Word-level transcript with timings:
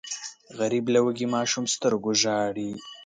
غریب 0.59 0.85
له 0.93 0.99
وږي 1.05 1.27
ماشوم 1.35 1.65
سترګو 1.75 2.11
ژاړي 2.21 2.71